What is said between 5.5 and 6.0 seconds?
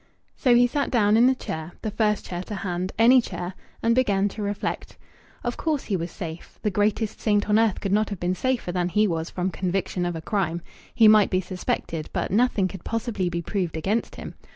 course he